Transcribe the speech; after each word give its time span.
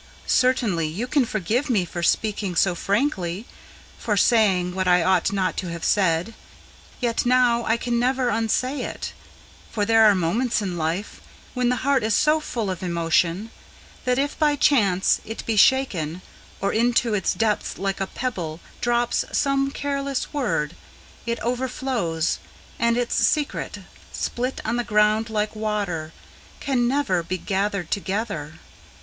Certainly 0.25 0.87
you 0.87 1.05
can 1.05 1.25
forgive 1.25 1.69
me 1.69 1.85
for 1.85 2.01
speaking 2.01 2.55
so 2.55 2.73
frankly, 2.73 3.45
for 3.99 4.17
saying 4.17 4.73
What 4.73 4.87
I 4.87 5.03
ought 5.03 5.31
not 5.31 5.55
to 5.57 5.67
have 5.69 5.83
said, 5.85 6.33
yet 6.99 7.23
now 7.23 7.63
I 7.65 7.77
can 7.77 7.99
never 7.99 8.29
unsay 8.29 8.81
it; 8.81 9.13
For 9.71 9.85
there 9.85 10.03
are 10.05 10.15
moments 10.15 10.59
in 10.59 10.75
life, 10.75 11.21
when 11.53 11.69
the 11.69 11.75
heart 11.85 12.01
is 12.01 12.15
so 12.15 12.39
full 12.39 12.71
of 12.71 12.81
emotion, 12.81 13.51
That 14.05 14.17
if 14.17 14.39
by 14.39 14.55
chance 14.55 15.21
it 15.23 15.45
be 15.45 15.55
shaken, 15.55 16.23
or 16.61 16.73
into 16.73 17.13
its 17.13 17.35
depths 17.35 17.77
like 17.77 18.01
a 18.01 18.07
pebble 18.07 18.59
Drops 18.81 19.23
some 19.31 19.69
careless 19.69 20.33
word, 20.33 20.75
it 21.27 21.39
overflows, 21.41 22.39
and 22.79 22.97
its 22.97 23.13
secret, 23.13 23.77
Spilt 24.11 24.61
on 24.65 24.77
the 24.77 24.83
ground 24.83 25.29
like 25.29 25.55
water, 25.55 26.11
can 26.59 26.87
never 26.87 27.21
be 27.21 27.37
gathered 27.37 27.91
together. 27.91 28.55